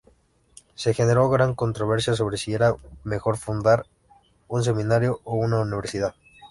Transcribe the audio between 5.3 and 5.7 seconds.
una